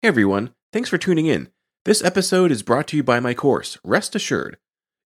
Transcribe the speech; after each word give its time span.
Hey 0.00 0.06
everyone, 0.06 0.54
thanks 0.72 0.88
for 0.88 0.96
tuning 0.96 1.26
in. 1.26 1.48
This 1.84 2.04
episode 2.04 2.52
is 2.52 2.62
brought 2.62 2.86
to 2.86 2.96
you 2.96 3.02
by 3.02 3.18
my 3.18 3.34
course, 3.34 3.78
Rest 3.82 4.14
Assured. 4.14 4.56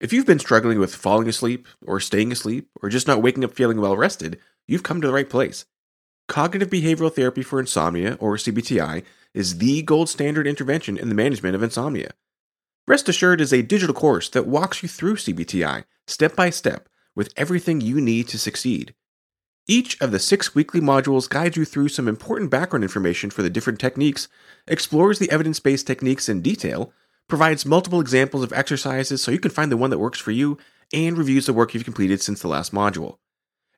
If 0.01 0.11
you've 0.11 0.25
been 0.25 0.37
struggling 0.37 0.79
with 0.79 0.93
falling 0.93 1.29
asleep, 1.29 1.65
or 1.87 2.01
staying 2.01 2.29
asleep, 2.33 2.67
or 2.81 2.89
just 2.89 3.07
not 3.07 3.21
waking 3.21 3.45
up 3.45 3.53
feeling 3.53 3.79
well 3.79 3.95
rested, 3.95 4.37
you've 4.67 4.83
come 4.83 4.99
to 4.99 5.07
the 5.07 5.13
right 5.13 5.29
place. 5.29 5.63
Cognitive 6.27 6.69
Behavioral 6.69 7.15
Therapy 7.15 7.41
for 7.41 7.57
Insomnia, 7.57 8.17
or 8.19 8.35
CBTI, 8.35 9.03
is 9.33 9.59
the 9.59 9.81
gold 9.81 10.09
standard 10.09 10.45
intervention 10.45 10.97
in 10.97 11.07
the 11.07 11.15
management 11.15 11.55
of 11.55 11.63
insomnia. 11.63 12.11
Rest 12.85 13.07
Assured 13.07 13.39
is 13.39 13.53
a 13.53 13.61
digital 13.61 13.95
course 13.95 14.27
that 14.27 14.45
walks 14.45 14.83
you 14.83 14.89
through 14.89 15.15
CBTI 15.15 15.85
step 16.05 16.35
by 16.35 16.49
step 16.49 16.89
with 17.15 17.31
everything 17.37 17.79
you 17.79 18.01
need 18.01 18.27
to 18.27 18.37
succeed. 18.37 18.93
Each 19.67 19.99
of 20.01 20.11
the 20.11 20.19
six 20.19 20.55
weekly 20.55 20.81
modules 20.81 21.29
guides 21.29 21.55
you 21.55 21.65
through 21.65 21.89
some 21.89 22.07
important 22.07 22.49
background 22.49 22.83
information 22.83 23.29
for 23.29 23.43
the 23.43 23.49
different 23.49 23.79
techniques, 23.79 24.27
explores 24.67 25.19
the 25.19 25.31
evidence 25.31 25.59
based 25.59 25.85
techniques 25.85 26.27
in 26.27 26.41
detail, 26.41 26.91
provides 27.27 27.65
multiple 27.65 28.01
examples 28.01 28.43
of 28.43 28.51
exercises 28.53 29.21
so 29.21 29.31
you 29.31 29.39
can 29.39 29.51
find 29.51 29.71
the 29.71 29.77
one 29.77 29.89
that 29.91 29.99
works 29.99 30.19
for 30.19 30.31
you, 30.31 30.57
and 30.93 31.17
reviews 31.17 31.45
the 31.45 31.53
work 31.53 31.73
you've 31.73 31.85
completed 31.85 32.21
since 32.21 32.41
the 32.41 32.47
last 32.47 32.73
module. 32.73 33.17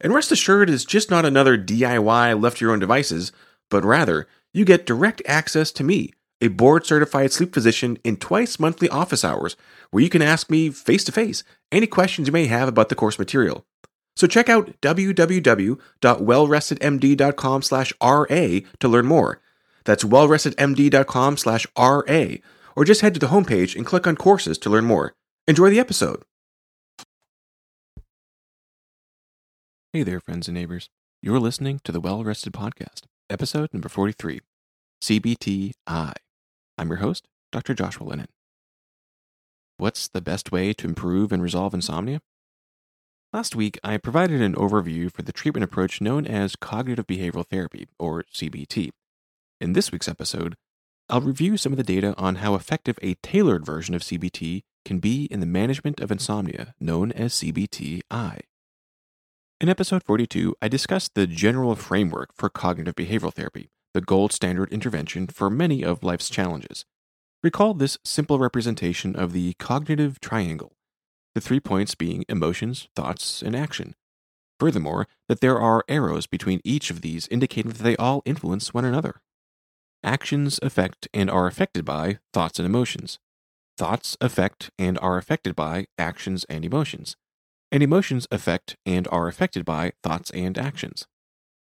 And 0.01 0.13
rest 0.13 0.31
assured, 0.31 0.69
it's 0.69 0.85
just 0.85 1.11
not 1.11 1.25
another 1.25 1.57
DIY 1.57 2.41
left 2.41 2.57
to 2.57 2.65
your 2.65 2.73
own 2.73 2.79
devices, 2.79 3.31
but 3.69 3.83
rather, 3.83 4.27
you 4.53 4.65
get 4.65 4.85
direct 4.85 5.21
access 5.25 5.71
to 5.73 5.83
me, 5.83 6.13
a 6.41 6.47
board 6.47 6.85
certified 6.85 7.31
sleep 7.31 7.53
physician, 7.53 7.97
in 8.03 8.17
twice 8.17 8.59
monthly 8.59 8.89
office 8.89 9.23
hours, 9.23 9.55
where 9.91 10.03
you 10.03 10.09
can 10.09 10.21
ask 10.21 10.49
me 10.49 10.69
face 10.69 11.03
to 11.03 11.11
face 11.11 11.43
any 11.71 11.87
questions 11.87 12.27
you 12.27 12.31
may 12.33 12.47
have 12.47 12.67
about 12.67 12.89
the 12.89 12.95
course 12.95 13.19
material. 13.19 13.65
So 14.15 14.27
check 14.27 14.49
out 14.49 14.79
www.wellrestedmd.com 14.81 17.61
slash 17.61 17.93
RA 18.01 18.59
to 18.79 18.87
learn 18.87 19.05
more. 19.05 19.41
That's 19.85 20.03
wellrestedmd.com 20.03 21.37
slash 21.37 21.67
RA, 21.77 22.25
or 22.75 22.85
just 22.85 23.01
head 23.01 23.13
to 23.15 23.19
the 23.19 23.27
homepage 23.27 23.75
and 23.75 23.85
click 23.85 24.07
on 24.07 24.15
courses 24.15 24.57
to 24.59 24.69
learn 24.69 24.85
more. 24.85 25.13
Enjoy 25.47 25.69
the 25.69 25.79
episode. 25.79 26.23
Hey 29.91 30.03
there, 30.03 30.19
friends 30.19 30.47
and 30.47 30.55
neighbors. 30.55 30.89
You're 31.21 31.39
listening 31.39 31.79
to 31.83 31.91
the 31.91 31.99
Well 31.99 32.23
Rested 32.23 32.53
Podcast, 32.53 33.03
episode 33.29 33.69
number 33.73 33.89
43 33.89 34.41
CBTI. 35.01 35.73
I'm 35.87 36.87
your 36.87 36.97
host, 36.97 37.27
Dr. 37.51 37.73
Joshua 37.73 38.05
Lennon. 38.05 38.27
What's 39.77 40.07
the 40.07 40.21
best 40.21 40.51
way 40.51 40.73
to 40.73 40.87
improve 40.87 41.31
and 41.31 41.43
resolve 41.43 41.73
insomnia? 41.73 42.21
Last 43.33 43.55
week, 43.55 43.79
I 43.83 43.97
provided 43.97 44.41
an 44.41 44.53
overview 44.53 45.11
for 45.11 45.23
the 45.23 45.33
treatment 45.33 45.63
approach 45.63 45.99
known 45.99 46.27
as 46.27 46.55
cognitive 46.55 47.07
behavioral 47.07 47.47
therapy, 47.47 47.87
or 47.97 48.25
CBT. 48.31 48.91
In 49.59 49.73
this 49.73 49.91
week's 49.91 50.07
episode, 50.07 50.53
I'll 51.09 51.19
review 51.19 51.57
some 51.57 51.73
of 51.73 51.77
the 51.77 51.83
data 51.83 52.13
on 52.15 52.35
how 52.35 52.53
effective 52.53 52.99
a 53.01 53.15
tailored 53.23 53.65
version 53.65 53.95
of 53.95 54.03
CBT 54.03 54.61
can 54.85 54.99
be 54.99 55.25
in 55.31 55.39
the 55.39 55.47
management 55.47 55.99
of 55.99 56.11
insomnia, 56.11 56.75
known 56.79 57.11
as 57.11 57.33
CBTI. 57.33 58.41
In 59.59 59.67
episode 59.67 60.03
42, 60.03 60.55
I 60.61 60.67
discussed 60.67 61.15
the 61.15 61.25
general 61.25 61.75
framework 61.75 62.35
for 62.35 62.49
cognitive 62.49 62.93
behavioral 62.93 63.33
therapy, 63.33 63.71
the 63.95 64.01
gold 64.01 64.31
standard 64.31 64.71
intervention 64.71 65.25
for 65.25 65.49
many 65.49 65.83
of 65.83 66.03
life's 66.03 66.29
challenges. 66.29 66.85
Recall 67.41 67.73
this 67.73 67.97
simple 68.05 68.37
representation 68.37 69.15
of 69.15 69.33
the 69.33 69.53
cognitive 69.55 70.19
triangle, 70.19 70.73
the 71.35 71.41
three 71.41 71.59
points 71.59 71.95
being 71.95 72.25
emotions, 72.29 72.87
thoughts, 72.95 73.41
and 73.41 73.55
action. 73.55 73.95
Furthermore, 74.59 75.07
that 75.27 75.41
there 75.41 75.59
are 75.59 75.83
arrows 75.87 76.27
between 76.27 76.61
each 76.63 76.89
of 76.89 77.01
these 77.01 77.27
indicating 77.27 77.71
that 77.71 77.83
they 77.83 77.97
all 77.97 78.21
influence 78.25 78.73
one 78.73 78.85
another. 78.85 79.21
Actions 80.03 80.59
affect 80.61 81.07
and 81.13 81.29
are 81.29 81.47
affected 81.47 81.85
by 81.85 82.19
thoughts 82.33 82.59
and 82.59 82.65
emotions. 82.65 83.19
Thoughts 83.77 84.15
affect 84.21 84.69
and 84.77 84.99
are 84.99 85.17
affected 85.17 85.55
by 85.55 85.87
actions 85.97 86.45
and 86.49 86.63
emotions. 86.63 87.15
And 87.71 87.81
emotions 87.81 88.27
affect 88.29 88.77
and 88.85 89.07
are 89.07 89.27
affected 89.27 89.65
by 89.65 89.93
thoughts 90.03 90.29
and 90.31 90.57
actions. 90.57 91.07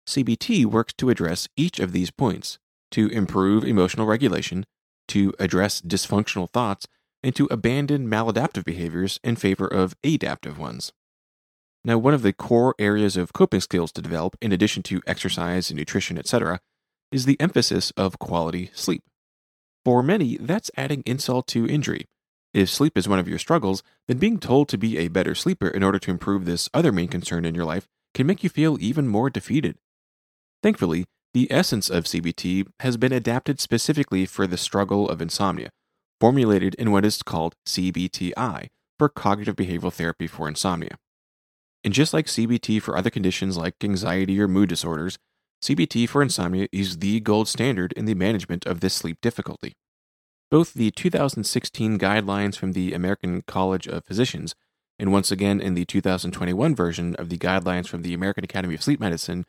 CBT 0.07 0.65
works 0.65 0.94
to 0.97 1.09
address 1.09 1.47
each 1.55 1.79
of 1.79 1.91
these 1.91 2.11
points, 2.11 2.59
to 2.91 3.07
improve 3.07 3.63
emotional 3.63 4.05
regulation, 4.05 4.65
to 5.07 5.33
address 5.39 5.81
dysfunctional 5.81 6.49
thoughts, 6.49 6.88
and 7.25 7.36
to 7.36 7.47
abandon 7.50 8.08
maladaptive 8.08 8.63
behaviors 8.63 9.19
in 9.24 9.36
favor 9.36 9.68
of 9.68 9.96
adaptive 10.03 10.59
ones. 10.59 10.94
Now, 11.84 11.97
one 11.97 12.13
of 12.13 12.22
the 12.22 12.34
core 12.34 12.75
areas 12.78 13.18
of 13.18 13.34
coping 13.34 13.62
skills 13.62 13.91
to 13.94 14.02
develop, 14.03 14.36
in 14.44 14.52
addition 14.52 14.84
to 14.84 15.02
exercise 15.08 15.72
and 15.72 15.80
nutrition, 15.80 16.19
etc., 16.19 16.59
is 17.12 17.25
the 17.25 17.40
emphasis 17.41 17.90
of 17.97 18.19
quality 18.19 18.69
sleep. 18.75 19.02
For 19.84 20.03
many, 20.03 20.38
that's 20.38 20.69
adding 20.78 21.02
insult 21.08 21.47
to 21.47 21.68
injury. 21.68 22.06
If 22.53 22.69
sleep 22.69 22.96
is 22.96 23.08
one 23.09 23.18
of 23.18 23.28
your 23.28 23.40
struggles, 23.40 23.81
then 24.07 24.19
being 24.19 24.38
told 24.38 24.69
to 24.69 24.78
be 24.78 25.00
a 25.00 25.07
better 25.07 25.34
sleeper 25.34 25.68
in 25.68 25.81
order 25.81 25.97
to 25.97 26.12
improve 26.12 26.46
this 26.46 26.69
other 26.75 26.92
main 26.92 27.07
concern 27.07 27.44
in 27.44 27.56
your 27.56 27.66
life 27.66 27.88
can 28.13 28.28
make 28.28 28.44
you 28.44 28.50
feel 28.50 28.78
even 28.80 29.07
more 29.07 29.31
defeated. 29.31 29.78
Thankfully, 30.62 31.06
the 31.34 31.52
essence 31.52 31.90
of 31.90 32.03
CBT 32.03 32.68
has 32.81 32.97
been 32.97 33.12
adapted 33.12 33.59
specifically 33.59 34.28
for 34.28 34.46
the 34.46 34.57
struggle 34.57 35.09
of 35.09 35.24
insomnia, 35.24 35.69
formulated 36.19 36.75
in 36.75 36.91
what 36.91 37.05
is 37.05 37.21
called 37.21 37.55
CBTI 37.65 38.67
for 38.97 39.09
cognitive 39.09 39.55
behavioral 39.55 39.93
therapy 39.93 40.27
for 40.27 40.47
insomnia. 40.47 40.97
And 41.83 41.93
just 41.93 42.13
like 42.13 42.25
CBT 42.25 42.81
for 42.81 42.97
other 42.97 43.09
conditions 43.09 43.57
like 43.57 43.75
anxiety 43.83 44.39
or 44.39 44.47
mood 44.47 44.69
disorders, 44.69 45.17
CBT 45.61 46.09
for 46.09 46.21
insomnia 46.21 46.67
is 46.71 46.97
the 46.97 47.19
gold 47.19 47.47
standard 47.47 47.91
in 47.93 48.05
the 48.05 48.15
management 48.15 48.65
of 48.65 48.79
this 48.79 48.93
sleep 48.93 49.19
difficulty. 49.21 49.73
Both 50.51 50.73
the 50.73 50.91
2016 50.91 51.97
guidelines 51.99 52.55
from 52.55 52.73
the 52.73 52.93
American 52.93 53.41
College 53.41 53.87
of 53.87 54.05
Physicians 54.05 54.55
and 54.97 55.11
once 55.11 55.31
again 55.31 55.59
in 55.59 55.73
the 55.73 55.85
2021 55.85 56.75
version 56.75 57.15
of 57.15 57.29
the 57.29 57.37
guidelines 57.37 57.87
from 57.87 58.01
the 58.01 58.13
American 58.13 58.43
Academy 58.43 58.75
of 58.75 58.83
Sleep 58.83 58.99
Medicine 58.99 59.45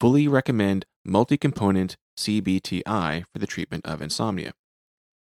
fully 0.00 0.28
recommend 0.28 0.86
multi 1.04 1.36
component 1.36 1.96
CBTI 2.18 3.24
for 3.32 3.38
the 3.38 3.46
treatment 3.46 3.84
of 3.86 4.00
insomnia, 4.00 4.52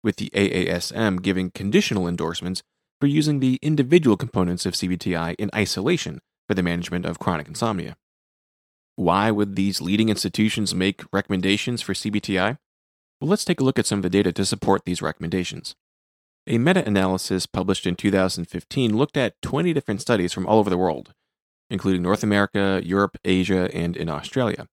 with 0.05 0.17
the 0.17 0.31
AASM 0.35 1.23
giving 1.23 1.51
conditional 1.51 2.07
endorsements 2.07 2.63
for 3.01 3.09
using 3.09 3.41
the 3.41 3.59
individual 3.63 4.17
components 4.17 4.67
of 4.67 4.75
CBTI 4.75 5.35
in 5.39 5.51
isolation 5.55 6.21
for 6.47 6.55
the 6.55 6.63
management 6.63 7.07
of 7.07 7.19
chronic 7.19 7.49
insomnia. 7.49 7.97
Why 8.97 9.31
would 9.31 9.57
these 9.57 9.81
leading 9.81 10.09
institutions 10.09 10.75
make 10.75 11.03
recommendations 11.13 11.83
for 11.83 11.95
CBTI? 11.95 12.59
Well, 13.21 13.29
let's 13.29 13.45
take 13.45 13.61
a 13.61 13.65
look 13.65 13.79
at 13.79 13.87
some 13.87 13.99
of 13.99 14.03
the 14.05 14.11
data 14.11 14.33
to 14.33 14.45
support 14.45 14.83
these 14.85 15.03
recommendations. 15.03 15.75
A 16.47 16.59
meta 16.59 16.87
analysis 16.87 17.47
published 17.47 17.87
in 17.87 17.97
2015 17.97 18.97
looked 18.97 19.17
at 19.17 19.41
20 19.43 19.73
different 19.73 20.01
studies 20.03 20.33
from 20.33 20.47
all 20.47 20.59
over 20.59 20.71
the 20.71 20.79
world, 20.79 21.15
including 21.71 22.03
North 22.03 22.23
America, 22.23 22.83
Europe, 22.85 23.17
Asia, 23.25 23.71
and 23.75 23.97
in 23.97 24.09
Australia. 24.09 24.69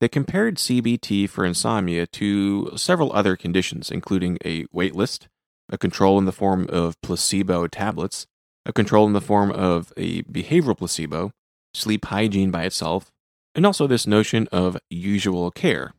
They 0.00 0.08
compared 0.08 0.56
CBT 0.56 1.28
for 1.28 1.44
insomnia 1.44 2.06
to 2.08 2.72
several 2.76 3.12
other 3.12 3.36
conditions, 3.36 3.90
including 3.90 4.38
a 4.44 4.64
waitlist, 4.66 5.28
a 5.68 5.78
control 5.78 6.18
in 6.18 6.24
the 6.24 6.32
form 6.32 6.66
of 6.68 7.00
placebo 7.00 7.66
tablets, 7.68 8.26
a 8.66 8.72
control 8.72 9.06
in 9.06 9.12
the 9.12 9.20
form 9.20 9.50
of 9.50 9.92
a 9.96 10.22
behavioral 10.22 10.76
placebo, 10.76 11.30
sleep 11.72 12.04
hygiene 12.06 12.50
by 12.50 12.64
itself, 12.64 13.10
and 13.54 13.64
also 13.64 13.86
this 13.86 14.06
notion 14.06 14.48
of 14.50 14.76
usual 14.90 15.50
care. 15.50 15.92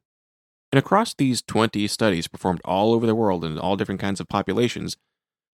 And 0.71 0.79
across 0.79 1.13
these 1.13 1.41
20 1.41 1.87
studies 1.87 2.27
performed 2.27 2.61
all 2.65 2.93
over 2.93 3.05
the 3.05 3.15
world 3.15 3.45
in 3.45 3.57
all 3.57 3.77
different 3.77 4.01
kinds 4.01 4.19
of 4.19 4.27
populations, 4.27 4.97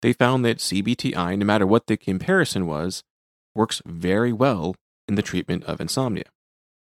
they 0.02 0.14
found 0.14 0.46
that 0.46 0.60
CBTI, 0.60 1.38
no 1.38 1.46
matter 1.46 1.68
what 1.68 1.88
the 1.88 1.98
comparison 1.98 2.66
was, 2.66 3.04
works 3.54 3.82
very 3.86 4.32
well 4.32 4.76
in 5.08 5.16
the 5.16 5.22
treatment 5.22 5.66
of 5.66 5.82
insomnia. 5.82 6.26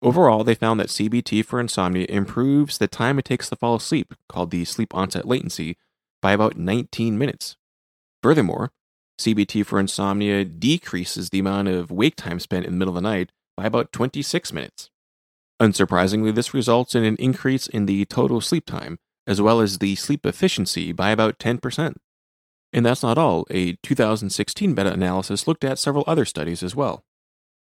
Overall, 0.03 0.43
they 0.43 0.53
found 0.53 0.81
that 0.81 0.89
CBT 0.89 1.45
for 1.45 1.61
insomnia 1.61 2.05
improves 2.09 2.77
the 2.77 2.89
time 2.89 3.17
it 3.17 3.23
takes 3.23 3.49
to 3.49 3.55
fall 3.55 3.75
asleep, 3.75 4.13
called 4.27 4.51
the 4.51 4.65
sleep 4.65 4.93
onset 4.93 5.25
latency, 5.25 5.77
by 6.21 6.33
about 6.33 6.57
19 6.57 7.17
minutes. 7.17 7.55
Furthermore, 8.21 8.73
CBT 9.17 9.65
for 9.65 9.79
insomnia 9.79 10.43
decreases 10.43 11.29
the 11.29 11.39
amount 11.39 11.69
of 11.69 11.89
wake 11.89 12.17
time 12.17 12.41
spent 12.41 12.65
in 12.65 12.73
the 12.73 12.77
middle 12.77 12.97
of 12.97 13.01
the 13.01 13.09
night 13.09 13.31
by 13.55 13.65
about 13.65 13.93
26 13.93 14.51
minutes. 14.51 14.89
Unsurprisingly, 15.61 16.35
this 16.35 16.53
results 16.53 16.95
in 16.95 17.05
an 17.05 17.15
increase 17.15 17.67
in 17.67 17.85
the 17.85 18.03
total 18.03 18.41
sleep 18.41 18.65
time, 18.65 18.99
as 19.25 19.41
well 19.41 19.61
as 19.61 19.77
the 19.77 19.95
sleep 19.95 20.25
efficiency 20.25 20.91
by 20.91 21.11
about 21.11 21.39
10%. 21.39 21.95
And 22.73 22.85
that's 22.85 23.03
not 23.03 23.17
all. 23.17 23.45
A 23.49 23.77
2016 23.83 24.71
meta 24.71 24.91
analysis 24.91 25.47
looked 25.47 25.63
at 25.63 25.79
several 25.79 26.03
other 26.07 26.25
studies 26.25 26.61
as 26.61 26.75
well. 26.75 27.05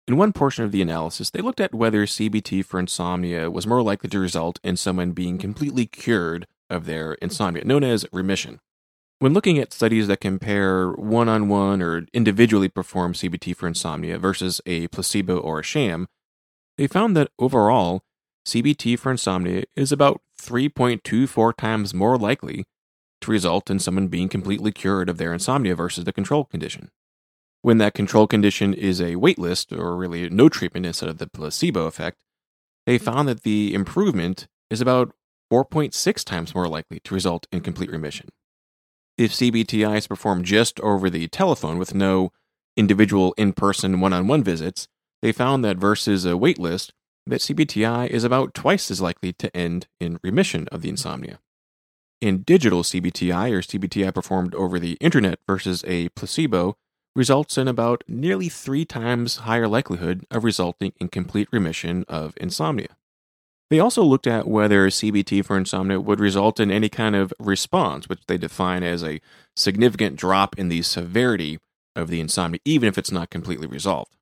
In 0.10 0.18
one 0.18 0.34
portion 0.34 0.66
of 0.66 0.72
the 0.72 0.82
analysis, 0.82 1.30
they 1.30 1.40
looked 1.40 1.60
at 1.60 1.76
whether 1.76 2.08
CBT 2.08 2.66
for 2.66 2.80
insomnia 2.80 3.52
was 3.52 3.68
more 3.68 3.84
likely 3.84 4.10
to 4.10 4.18
result 4.18 4.60
in 4.64 4.76
someone 4.76 5.12
being 5.12 5.38
completely 5.38 5.86
cured 5.86 6.48
of 6.68 6.88
their 6.88 7.14
insomnia, 7.22 7.64
known 7.64 7.84
as 7.84 8.08
remission. 8.12 8.60
When 9.20 9.36
looking 9.36 9.60
at 9.60 9.72
studies 9.72 10.08
that 10.08 10.20
compare 10.20 10.94
one 10.94 11.30
on 11.30 11.48
one 11.48 11.84
or 11.84 12.08
individually 12.12 12.70
performed 12.70 13.18
CBT 13.18 13.56
for 13.56 13.68
insomnia 13.68 14.18
versus 14.18 14.62
a 14.66 14.88
placebo 14.88 15.38
or 15.38 15.60
a 15.60 15.64
sham, 15.64 16.08
they 16.76 16.88
found 16.88 17.16
that 17.16 17.30
overall, 17.38 18.02
CBT 18.48 18.98
for 18.98 19.12
insomnia 19.12 19.66
is 19.76 19.92
about 19.92 20.22
3.24 20.42 21.56
times 21.56 21.94
more 21.94 22.18
likely 22.18 22.66
to 23.22 23.30
result 23.30 23.70
in 23.70 23.78
someone 23.78 24.08
being 24.08 24.28
completely 24.28 24.72
cured 24.72 25.08
of 25.08 25.20
their 25.20 25.34
insomnia 25.34 25.76
versus 25.76 26.06
the 26.06 26.14
control 26.14 26.46
condition. 26.46 26.90
When 27.62 27.78
that 27.80 27.94
control 27.94 28.26
condition 28.26 28.74
is 28.74 29.02
a 29.02 29.16
waitlist, 29.16 29.78
or 29.78 29.98
really 29.98 30.30
no 30.30 30.48
treatment 30.48 30.86
instead 30.86 31.10
of 31.10 31.18
the 31.18 31.28
placebo 31.28 31.86
effect, 31.88 32.24
they 32.86 32.98
mm-hmm. 32.98 33.06
found 33.06 33.28
that 33.28 33.44
the 33.44 33.74
improvement 33.74 34.48
is 34.70 34.82
about 34.82 35.14
4.6 35.52 36.24
times 36.24 36.56
more 36.56 36.68
likely 36.68 37.00
to 37.02 37.14
result 37.14 37.48
in 37.52 37.62
complete 37.62 37.92
remission. 37.92 38.30
If 39.18 39.34
CBTI 39.34 39.98
is 39.98 40.08
performed 40.08 40.46
just 40.46 40.80
over 40.80 41.10
the 41.10 41.28
telephone 41.28 41.78
with 41.78 41.94
no 41.94 42.32
individual 42.78 43.34
in 43.38 43.52
person 43.52 44.00
one 44.00 44.14
on 44.14 44.28
one 44.28 44.44
visits, 44.44 44.88
they 45.22 45.34
found 45.34 45.66
that 45.66 45.78
versus 45.78 46.26
a 46.26 46.30
waitlist, 46.30 46.92
that 47.28 47.42
CBTI 47.42 48.08
is 48.08 48.24
about 48.24 48.54
twice 48.54 48.90
as 48.90 49.02
likely 49.02 49.34
to 49.34 49.56
end 49.56 49.88
in 50.00 50.20
remission 50.24 50.68
of 50.72 50.82
the 50.82 50.88
mm-hmm. 50.88 50.94
insomnia. 50.94 51.40
In 52.22 52.44
digital 52.44 52.84
CBTI 52.84 53.52
or 53.52 53.62
CBTI 53.62 54.14
performed 54.14 54.56
over 54.56 54.80
the 54.80 54.98
internet 55.02 55.40
versus 55.48 55.84
a 55.88 56.10
placebo 56.10 56.76
results 57.20 57.58
in 57.58 57.68
about 57.68 58.02
nearly 58.08 58.48
three 58.48 58.86
times 58.86 59.38
higher 59.40 59.68
likelihood 59.68 60.26
of 60.32 60.46
resulting 60.46 60.94
in 61.02 61.10
complete 61.10 61.50
remission 61.52 62.06
of 62.08 62.34
insomnia. 62.38 62.96
They 63.70 63.78
also 63.78 64.04
looked 64.04 64.26
at 64.26 64.48
whether 64.48 64.88
CBT 64.88 65.44
for 65.44 65.58
insomnia 65.58 66.00
would 66.00 66.22
result 66.22 66.62
in 66.62 66.72
any 66.72 66.88
kind 66.88 67.18
of 67.18 67.34
response, 67.38 68.08
which 68.08 68.22
they 68.28 68.38
define 68.38 68.84
as 68.84 69.04
a 69.04 69.20
significant 69.54 70.16
drop 70.16 70.58
in 70.58 70.70
the 70.70 70.82
severity 70.82 71.60
of 71.94 72.08
the 72.08 72.22
insomnia, 72.22 72.62
even 72.64 72.88
if 72.88 72.98
it's 72.98 73.12
not 73.12 73.30
completely 73.30 73.68
resolved. 73.68 74.16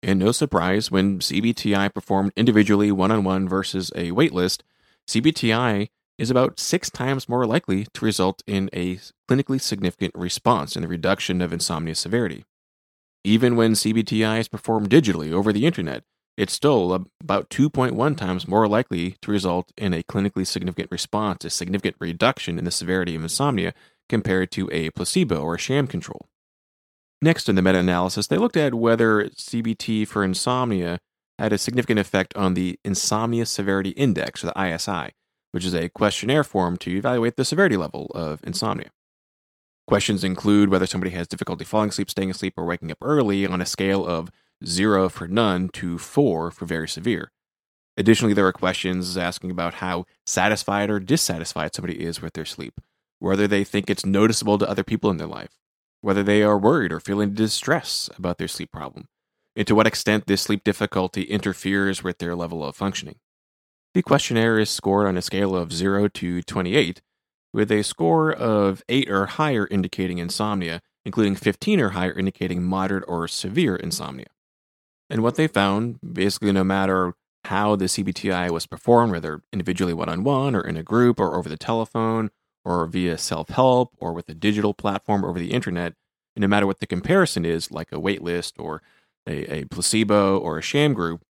And 0.00 0.20
no 0.20 0.30
surprise, 0.30 0.88
when 0.88 1.18
CBTI 1.18 1.92
performed 1.92 2.32
individually 2.36 2.92
one 2.92 3.10
on 3.10 3.24
one 3.24 3.48
versus 3.48 3.90
a 3.96 4.12
waitlist, 4.12 4.60
CBTI 5.08 5.88
is 6.18 6.30
about 6.30 6.58
six 6.58 6.90
times 6.90 7.28
more 7.28 7.46
likely 7.46 7.86
to 7.94 8.04
result 8.04 8.42
in 8.46 8.70
a 8.72 8.98
clinically 9.28 9.60
significant 9.60 10.12
response 10.14 10.76
in 10.76 10.82
the 10.82 10.88
reduction 10.88 11.40
of 11.40 11.52
insomnia 11.52 11.94
severity. 11.94 12.44
Even 13.24 13.56
when 13.56 13.72
CBTI 13.72 14.40
is 14.40 14.48
performed 14.48 14.88
digitally 14.88 15.32
over 15.32 15.52
the 15.52 15.66
internet, 15.66 16.04
it's 16.36 16.52
still 16.52 16.92
about 17.20 17.48
2.1 17.50 18.16
times 18.16 18.46
more 18.46 18.68
likely 18.68 19.16
to 19.22 19.30
result 19.30 19.72
in 19.76 19.94
a 19.94 20.02
clinically 20.02 20.46
significant 20.46 20.90
response, 20.90 21.44
a 21.44 21.50
significant 21.50 21.96
reduction 21.98 22.58
in 22.58 22.64
the 22.64 22.70
severity 22.70 23.14
of 23.14 23.22
insomnia 23.22 23.72
compared 24.08 24.50
to 24.52 24.68
a 24.70 24.90
placebo 24.90 25.40
or 25.40 25.58
sham 25.58 25.86
control. 25.86 26.26
Next, 27.22 27.48
in 27.48 27.56
the 27.56 27.62
meta 27.62 27.78
analysis, 27.78 28.26
they 28.26 28.36
looked 28.36 28.56
at 28.56 28.74
whether 28.74 29.24
CBT 29.30 30.06
for 30.06 30.22
insomnia 30.22 30.98
had 31.38 31.52
a 31.52 31.58
significant 31.58 31.98
effect 31.98 32.36
on 32.36 32.54
the 32.54 32.78
Insomnia 32.84 33.46
Severity 33.46 33.90
Index, 33.90 34.44
or 34.44 34.48
the 34.48 34.74
ISI, 34.74 35.12
which 35.56 35.64
is 35.64 35.74
a 35.74 35.88
questionnaire 35.88 36.44
form 36.44 36.76
to 36.76 36.90
evaluate 36.90 37.36
the 37.36 37.44
severity 37.44 37.78
level 37.78 38.12
of 38.14 38.42
insomnia. 38.44 38.90
Questions 39.86 40.22
include 40.22 40.68
whether 40.68 40.84
somebody 40.84 41.12
has 41.12 41.26
difficulty 41.26 41.64
falling 41.64 41.88
asleep, 41.88 42.10
staying 42.10 42.30
asleep, 42.30 42.52
or 42.58 42.66
waking 42.66 42.90
up 42.90 42.98
early 43.00 43.46
on 43.46 43.62
a 43.62 43.64
scale 43.64 44.04
of 44.04 44.30
0 44.66 45.08
for 45.08 45.26
none 45.26 45.70
to 45.70 45.96
4 45.96 46.50
for 46.50 46.66
very 46.66 46.86
severe. 46.86 47.32
Additionally, 47.96 48.34
there 48.34 48.46
are 48.46 48.52
questions 48.52 49.16
asking 49.16 49.50
about 49.50 49.76
how 49.76 50.04
satisfied 50.26 50.90
or 50.90 51.00
dissatisfied 51.00 51.74
somebody 51.74 52.04
is 52.04 52.20
with 52.20 52.34
their 52.34 52.44
sleep, 52.44 52.78
whether 53.18 53.48
they 53.48 53.64
think 53.64 53.88
it's 53.88 54.04
noticeable 54.04 54.58
to 54.58 54.68
other 54.68 54.84
people 54.84 55.08
in 55.08 55.16
their 55.16 55.26
life, 55.26 55.56
whether 56.02 56.22
they 56.22 56.42
are 56.42 56.58
worried 56.58 56.92
or 56.92 57.00
feeling 57.00 57.32
distress 57.32 58.10
about 58.18 58.36
their 58.36 58.46
sleep 58.46 58.70
problem, 58.70 59.08
and 59.56 59.66
to 59.66 59.74
what 59.74 59.86
extent 59.86 60.26
this 60.26 60.42
sleep 60.42 60.64
difficulty 60.64 61.22
interferes 61.22 62.04
with 62.04 62.18
their 62.18 62.36
level 62.36 62.62
of 62.62 62.76
functioning. 62.76 63.16
The 63.96 64.02
questionnaire 64.02 64.58
is 64.58 64.68
scored 64.68 65.06
on 65.06 65.16
a 65.16 65.22
scale 65.22 65.56
of 65.56 65.72
0 65.72 66.08
to 66.08 66.42
28, 66.42 67.00
with 67.54 67.72
a 67.72 67.82
score 67.82 68.30
of 68.30 68.82
8 68.90 69.08
or 69.08 69.24
higher 69.24 69.66
indicating 69.70 70.18
insomnia, 70.18 70.82
including 71.06 71.34
15 71.34 71.80
or 71.80 71.88
higher 71.88 72.12
indicating 72.12 72.62
moderate 72.62 73.04
or 73.08 73.26
severe 73.26 73.74
insomnia. 73.74 74.26
And 75.08 75.22
what 75.22 75.36
they 75.36 75.46
found, 75.46 75.98
basically, 76.12 76.52
no 76.52 76.62
matter 76.62 77.14
how 77.44 77.74
the 77.74 77.86
CBTI 77.86 78.50
was 78.50 78.66
performed, 78.66 79.12
whether 79.12 79.40
individually 79.50 79.94
one 79.94 80.10
on 80.10 80.24
one, 80.24 80.54
or 80.54 80.60
in 80.60 80.76
a 80.76 80.82
group, 80.82 81.18
or 81.18 81.34
over 81.34 81.48
the 81.48 81.56
telephone, 81.56 82.30
or 82.66 82.84
via 82.84 83.16
self 83.16 83.48
help 83.48 83.94
or 83.98 84.12
with 84.12 84.28
a 84.28 84.34
digital 84.34 84.74
platform 84.74 85.24
over 85.24 85.38
the 85.38 85.52
internet, 85.52 85.94
no 86.36 86.46
matter 86.46 86.66
what 86.66 86.80
the 86.80 86.86
comparison 86.86 87.46
is, 87.46 87.72
like 87.72 87.90
a 87.92 87.96
waitlist 87.96 88.52
or 88.58 88.82
a, 89.26 89.60
a 89.60 89.64
placebo 89.64 90.36
or 90.36 90.58
a 90.58 90.62
sham 90.62 90.92
group, 90.92 91.22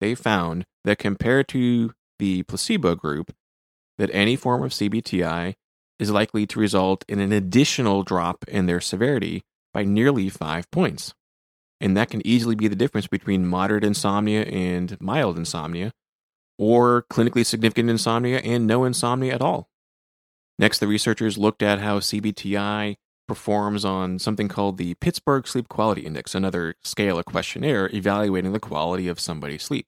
they 0.00 0.14
found 0.14 0.64
that 0.84 0.98
compared 0.98 1.48
to 1.48 1.92
the 2.18 2.42
placebo 2.44 2.94
group, 2.94 3.34
that 3.98 4.10
any 4.12 4.36
form 4.36 4.62
of 4.62 4.72
CBTI 4.72 5.54
is 5.98 6.10
likely 6.10 6.46
to 6.46 6.60
result 6.60 7.04
in 7.08 7.20
an 7.20 7.32
additional 7.32 8.02
drop 8.02 8.44
in 8.48 8.66
their 8.66 8.80
severity 8.80 9.42
by 9.72 9.84
nearly 9.84 10.28
five 10.28 10.70
points. 10.70 11.14
And 11.80 11.96
that 11.96 12.10
can 12.10 12.26
easily 12.26 12.54
be 12.54 12.68
the 12.68 12.76
difference 12.76 13.06
between 13.06 13.46
moderate 13.46 13.84
insomnia 13.84 14.42
and 14.44 14.98
mild 15.00 15.36
insomnia, 15.36 15.92
or 16.58 17.04
clinically 17.10 17.44
significant 17.44 17.90
insomnia 17.90 18.38
and 18.38 18.66
no 18.66 18.84
insomnia 18.84 19.34
at 19.34 19.42
all. 19.42 19.68
Next, 20.58 20.78
the 20.78 20.86
researchers 20.86 21.36
looked 21.36 21.62
at 21.62 21.80
how 21.80 22.00
CBTI 22.00 22.96
performs 23.28 23.84
on 23.84 24.18
something 24.18 24.48
called 24.48 24.78
the 24.78 24.94
Pittsburgh 24.94 25.46
Sleep 25.46 25.68
Quality 25.68 26.02
Index, 26.02 26.34
another 26.34 26.76
scale, 26.82 27.18
or 27.18 27.22
questionnaire 27.22 27.90
evaluating 27.92 28.52
the 28.52 28.60
quality 28.60 29.08
of 29.08 29.20
somebody's 29.20 29.64
sleep. 29.64 29.86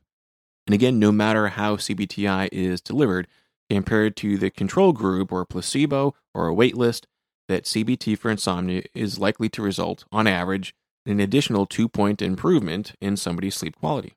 And 0.69 0.75
again, 0.75 0.99
no 0.99 1.11
matter 1.11 1.49
how 1.49 1.77
CBTI 1.77 2.51
is 2.53 2.83
delivered, 2.83 3.27
compared 3.71 4.17
to 4.17 4.37
the 4.37 4.51
control 4.51 4.93
group 4.93 5.33
or 5.33 5.47
placebo 5.47 6.15
or 6.35 6.51
a 6.51 6.55
waitlist, 6.55 7.05
that 7.49 7.65
CBT 7.65 8.19
for 8.19 8.31
insomnia 8.31 8.83
is 8.95 9.19
likely 9.19 9.49
to 9.49 9.63
result, 9.63 10.05
on 10.13 10.27
average, 10.27 10.75
in 11.07 11.13
an 11.13 11.21
additional 11.21 11.65
two 11.65 11.89
point 11.89 12.21
improvement 12.21 12.93
in 13.01 13.17
somebody's 13.17 13.55
sleep 13.55 13.77
quality. 13.77 14.15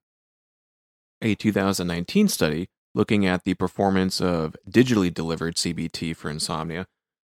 A 1.21 1.35
2019 1.35 2.27
study 2.27 2.67
looking 2.93 3.25
at 3.25 3.45
the 3.45 3.53
performance 3.53 4.19
of 4.19 4.57
digitally 4.69 5.13
delivered 5.13 5.55
CBT 5.55 6.13
for 6.17 6.29
insomnia, 6.29 6.85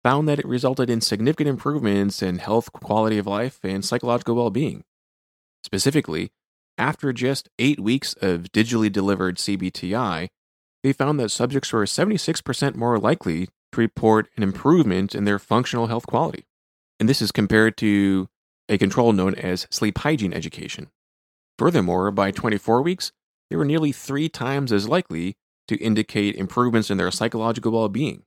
found 0.03 0.27
that 0.27 0.39
it 0.39 0.47
resulted 0.47 0.89
in 0.89 1.03
significant 1.03 1.51
improvements 1.51 2.23
in 2.23 2.39
health, 2.39 2.73
quality 2.73 3.19
of 3.19 3.27
life, 3.27 3.61
and 3.63 3.85
psychological 3.85 4.35
well 4.35 4.49
being. 4.49 4.85
Specifically, 5.63 6.33
after 6.79 7.13
just 7.13 7.49
eight 7.59 7.81
weeks 7.81 8.15
of 8.21 8.53
digitally 8.53 8.91
delivered 8.91 9.37
CBTI, 9.37 10.29
they 10.83 10.93
found 10.93 11.21
that 11.21 11.31
subjects 11.31 11.73
were 11.73 11.85
76% 11.85 12.75
more 12.75 12.99
likely 12.99 13.47
to 13.47 13.81
report 13.81 14.29
an 14.37 14.43
improvement 14.43 15.15
in 15.15 15.25
their 15.25 15.39
functional 15.39 15.87
health 15.87 16.07
quality. 16.07 16.45
And 16.99 17.09
this 17.09 17.23
is 17.23 17.33
compared 17.33 17.77
to 17.79 18.29
a 18.69 18.79
control 18.79 19.13
known 19.13 19.35
as 19.35 19.67
sleep 19.71 19.99
hygiene 19.99 20.33
education. 20.33 20.91
Furthermore, 21.59 22.11
by 22.11 22.31
24 22.31 22.83
weeks, 22.83 23.13
they 23.51 23.57
were 23.57 23.65
nearly 23.65 23.93
three 23.93 24.29
times 24.29 24.73
as 24.73 24.89
likely 24.89 25.37
to 25.69 25.77
indicate 25.77 26.35
improvements 26.35 26.91
in 26.91 26.99
their 26.99 27.11
psychological 27.11 27.73
well 27.73 27.89
being. 27.89 28.25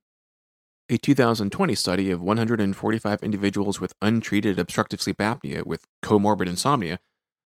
A 0.87 0.97
2020 0.97 1.73
study 1.73 2.11
of 2.11 2.21
145 2.21 3.23
individuals 3.23 3.81
with 3.81 3.93
untreated 4.01 4.59
obstructive 4.59 5.01
sleep 5.01 5.17
apnea 5.17 5.65
with 5.65 5.87
comorbid 6.03 6.47
insomnia 6.47 6.99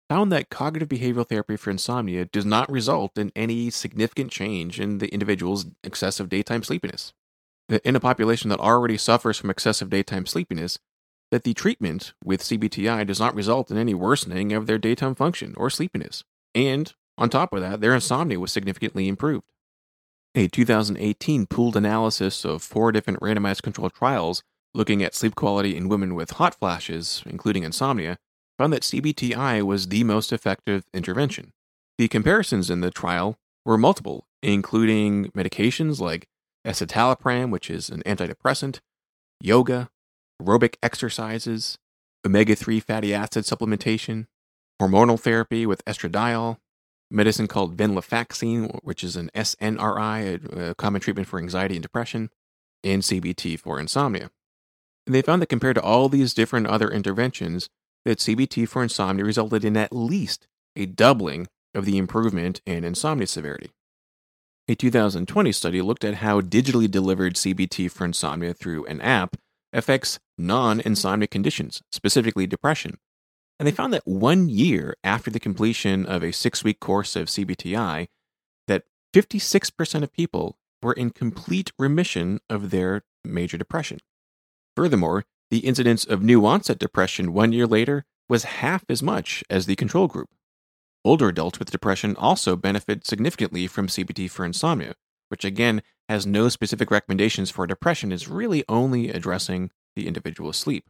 found 0.10 0.32
that 0.32 0.50
cognitive 0.50 0.90
behavioral 0.90 1.28
therapy 1.28 1.56
for 1.56 1.70
insomnia 1.70 2.26
does 2.26 2.46
not 2.46 2.70
result 2.70 3.18
in 3.18 3.32
any 3.36 3.70
significant 3.70 4.32
change 4.32 4.80
in 4.80 4.98
the 4.98 5.08
individual's 5.14 5.68
excessive 5.84 6.28
daytime 6.28 6.64
sleepiness. 6.64 7.14
In 7.84 7.96
a 7.96 8.00
population 8.00 8.50
that 8.50 8.60
already 8.60 8.98
suffers 8.98 9.38
from 9.38 9.52
excessive 9.52 9.92
daytime 9.92 10.26
sleepiness, 10.26 10.80
that 11.30 11.44
the 11.44 11.54
treatment 11.54 12.14
with 12.24 12.42
CBTI 12.42 13.06
does 13.06 13.20
not 13.20 13.36
result 13.36 13.70
in 13.70 13.78
any 13.78 13.94
worsening 13.94 14.52
of 14.52 14.66
their 14.66 14.80
daytime 14.80 15.14
function 15.14 15.54
or 15.56 15.70
sleepiness. 15.70 16.24
And 16.56 16.92
on 17.20 17.30
top 17.30 17.54
of 17.54 17.62
that, 17.62 17.80
their 17.80 17.94
insomnia 17.94 18.40
was 18.40 18.52
significantly 18.52 19.08
improved. 19.08 19.46
A 20.34 20.48
2018 20.48 21.46
pooled 21.46 21.76
analysis 21.76 22.44
of 22.44 22.64
four 22.64 22.92
different 22.92 23.20
randomized 23.20 23.62
controlled 23.62 23.94
trials 23.94 24.42
looking 24.74 25.04
at 25.04 25.14
sleep 25.14 25.36
quality 25.36 25.76
in 25.76 25.90
women 25.90 26.16
with 26.16 26.32
hot 26.32 26.56
flashes, 26.56 27.22
including 27.28 27.64
insomnia, 27.64 28.18
found 28.60 28.74
that 28.74 28.84
CBTI 28.84 29.64
was 29.64 29.88
the 29.88 30.04
most 30.04 30.34
effective 30.34 30.84
intervention. 30.94 31.54
The 31.98 32.10
comparisons 32.10 32.70
in 32.70 32.82
the 32.82 32.92
trial 32.92 33.38
were 33.66 33.78
multiple, 33.78 34.28
including 34.44 35.32
medications 35.32 36.02
like 36.02 36.28
escitalopram, 36.68 37.52
which 37.52 37.70
is 37.70 37.90
an 37.90 38.04
antidepressant, 38.06 38.82
yoga, 39.40 39.90
aerobic 40.42 40.76
exercises, 40.84 41.78
omega 42.28 42.54
3 42.54 42.82
fatty 42.82 43.14
acid 43.14 43.46
supplementation, 43.46 44.28
hormonal 44.82 45.18
therapy 45.18 45.66
with 45.66 45.84
estradiol, 45.86 46.58
medicine 47.10 47.48
called 47.48 47.78
venlafaxine, 47.78 48.78
which 48.84 49.06
is 49.06 49.16
an 49.16 49.32
SNRI, 49.34 50.72
a, 50.72 50.76
common 50.76 51.00
treatment 51.00 51.30
for 51.30 51.40
anxiety 51.40 51.76
and 51.76 51.84
depression, 51.84 52.30
and 52.84 53.04
CBT 53.04 53.58
for 53.58 53.80
insomnia. 53.80 54.32
And 55.06 55.16
they 55.16 55.22
found 55.22 55.42
that 55.42 55.48
compared 55.48 55.76
to 55.76 55.82
all 55.82 56.10
these 56.10 56.34
different 56.34 56.68
other 56.68 56.90
interventions, 56.90 57.70
that 58.06 58.20
CBT 58.20 58.68
for 58.68 58.84
insomnia 58.84 59.26
resulted 59.26 59.66
in 59.66 59.78
at 59.78 59.94
least 59.94 60.48
a 60.76 60.86
doubling 60.86 61.48
of 61.74 61.86
the 61.86 61.98
improvement 61.98 62.62
in 62.66 62.84
insomnia 62.84 63.28
severity. 63.28 63.72
A 64.68 64.76
2020 64.76 65.52
study 65.52 65.82
looked 65.82 66.04
at 66.04 66.16
how 66.16 66.42
digitally 66.42 66.90
delivered 66.90 67.36
CBT 67.36 67.90
for 67.92 68.06
insomnia 68.06 68.54
through 68.54 68.86
an 68.86 69.02
app 69.02 69.36
affects 69.74 70.20
non 70.38 70.80
insomnia 70.80 71.28
conditions, 71.28 71.82
specifically 71.92 72.48
depression. 72.48 72.98
And 73.60 73.68
they 73.68 73.72
found 73.72 73.94
that 73.94 74.08
one 74.08 74.48
year 74.48 74.96
after 75.04 75.30
the 75.30 75.40
completion 75.40 76.06
of 76.06 76.24
a 76.24 76.32
six 76.32 76.64
week 76.64 76.80
course 76.80 77.16
of 77.16 77.28
CBTI, 77.28 78.08
that 78.68 78.84
56% 79.14 80.04
of 80.04 80.14
people 80.14 80.58
were 80.82 80.94
in 80.94 81.10
complete 81.10 81.72
remission 81.78 82.40
of 82.50 82.70
their 82.70 83.04
major 83.26 83.58
depression. 83.58 84.00
Furthermore, 84.76 85.26
the 85.50 85.60
incidence 85.60 86.06
of 86.06 86.22
new 86.22 86.46
onset 86.46 86.80
depression 86.80 87.34
one 87.34 87.52
year 87.52 87.66
later 87.66 88.06
was 88.28 88.44
half 88.44 88.84
as 88.88 89.02
much 89.02 89.44
as 89.50 89.66
the 89.66 89.76
control 89.76 90.08
group. 90.08 90.30
Older 91.04 91.30
adults 91.30 91.58
with 91.58 91.72
depression 91.72 92.16
also 92.18 92.56
benefit 92.56 93.06
significantly 93.06 93.66
from 93.66 93.88
CBT 93.88 94.30
for 94.30 94.46
insomnia, 94.46 94.94
which 95.30 95.46
again 95.46 95.82
has 96.08 96.26
no 96.26 96.50
specific 96.50 96.92
recommendations 96.92 97.50
for 97.50 97.66
depression, 97.66 98.12
is 98.12 98.28
really 98.28 98.64
only 98.68 99.10
addressing 99.10 99.72
the 99.96 100.08
individual's 100.08 100.58
sleep. 100.58 100.86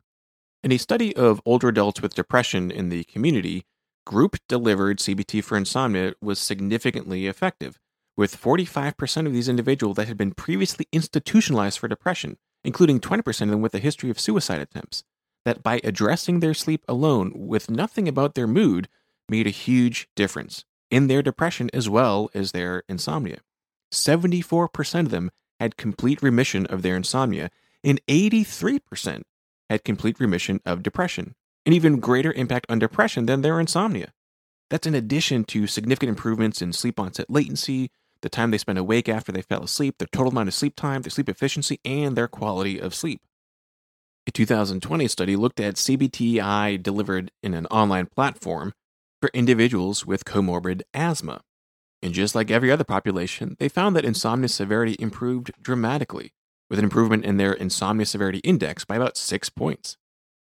In 0.64 0.72
a 0.72 0.78
study 0.78 1.16
of 1.16 1.42
older 1.46 1.70
adults 1.70 2.02
with 2.02 2.16
depression 2.16 2.70
in 2.70 2.90
the 2.90 3.06
community, 3.06 3.66
group 4.06 4.36
delivered 4.50 5.00
CBT 5.00 5.44
for 5.44 5.56
insomnia 5.56 6.14
was 6.22 6.40
significantly 6.40 7.28
effective, 7.28 7.80
with 8.18 8.40
45% 8.40 9.26
of 9.26 9.32
these 9.32 9.48
individuals 9.48 9.96
that 9.96 10.08
had 10.08 10.18
been 10.18 10.34
previously 10.34 10.88
institutionalized 10.92 11.80
for 11.80 11.88
depression, 11.88 12.38
including 12.64 13.00
20% 13.00 13.42
of 13.42 13.50
them 13.50 13.62
with 13.62 13.74
a 13.74 13.80
history 13.80 14.10
of 14.10 14.20
suicide 14.20 14.62
attempts, 14.62 15.04
that 15.46 15.64
by 15.64 15.80
addressing 15.84 16.40
their 16.40 16.54
sleep 16.54 16.84
alone 16.88 17.32
with 17.36 17.70
nothing 17.70 18.08
about 18.08 18.36
their 18.36 18.48
mood 18.48 18.88
made 19.30 19.48
a 19.48 19.52
huge 19.52 20.08
difference 20.16 20.66
in 20.92 21.08
their 21.08 21.22
depression 21.22 21.70
as 21.74 21.90
well 21.90 22.30
as 22.34 22.52
their 22.52 22.84
insomnia. 22.90 23.40
74% 23.92 25.00
of 25.02 25.12
them 25.12 25.32
had 25.60 25.78
complete 25.78 26.22
remission 26.22 26.66
of 26.68 26.82
their 26.82 26.96
insomnia, 26.96 27.50
and 27.84 28.02
83% 28.08 29.24
had 29.70 29.84
complete 29.84 30.20
remission 30.20 30.62
of 30.66 30.84
depression, 30.84 31.36
an 31.66 31.74
even 31.74 32.00
greater 32.00 32.32
impact 32.34 32.66
on 32.70 32.80
depression 32.80 33.26
than 33.26 33.42
their 33.42 33.60
insomnia. 33.60 34.14
That's 34.70 34.88
in 34.88 34.96
addition 34.96 35.44
to 35.46 35.68
significant 35.68 36.10
improvements 36.10 36.62
in 36.62 36.74
sleep 36.74 37.00
onset 37.00 37.30
latency, 37.30 37.92
the 38.22 38.30
time 38.30 38.52
they 38.52 38.58
spend 38.58 38.78
awake 38.78 39.08
after 39.10 39.32
they 39.32 39.42
fell 39.42 39.64
asleep, 39.64 39.98
their 39.98 40.08
total 40.12 40.32
amount 40.32 40.50
of 40.50 40.54
sleep 40.54 40.76
time, 40.76 41.02
their 41.02 41.10
sleep 41.10 41.30
efficiency, 41.30 41.80
and 41.86 42.16
their 42.16 42.28
quality 42.28 42.80
of 42.80 42.94
sleep. 42.94 43.22
A 44.28 44.32
2020 44.32 45.08
study 45.08 45.36
looked 45.36 45.60
at 45.60 45.76
CBTI 45.76 46.84
delivered 46.84 47.32
in 47.42 47.54
an 47.54 47.66
online 47.68 48.06
platform 48.06 48.74
for 49.22 49.32
individuals 49.34 50.06
with 50.06 50.26
comorbid 50.26 50.82
asthma. 50.94 51.42
And 52.02 52.14
just 52.14 52.36
like 52.36 52.52
every 52.52 52.72
other 52.72 52.84
population, 52.84 53.56
they 53.60 53.68
found 53.68 53.96
that 53.96 54.06
insomnia 54.06 54.48
severity 54.48 54.96
improved 55.00 55.52
dramatically, 55.62 56.32
with 56.70 56.80
an 56.80 56.86
improvement 56.86 57.26
in 57.26 57.38
their 57.38 57.54
insomnia 57.54 58.06
severity 58.06 58.40
index 58.40 58.86
by 58.86 58.96
about 58.96 59.18
six 59.18 59.50
points. 59.50 59.98